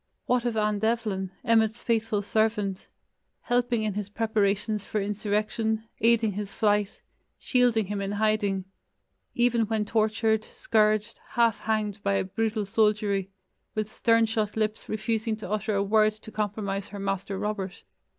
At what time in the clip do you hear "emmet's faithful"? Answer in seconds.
1.45-2.23